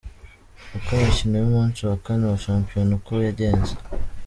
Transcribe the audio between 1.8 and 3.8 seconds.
wa kane wa shampiyona uko yagenze:.